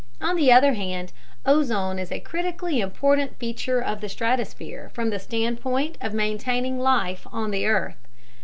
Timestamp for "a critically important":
2.11-3.37